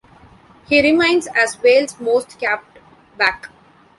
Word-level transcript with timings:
He 0.67 0.81
remains 0.81 1.27
as 1.27 1.61
Wales 1.61 1.99
most 1.99 2.39
capped 2.39 2.79
back. 3.19 3.49